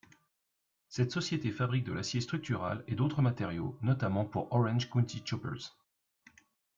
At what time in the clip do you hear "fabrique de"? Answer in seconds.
1.51-1.93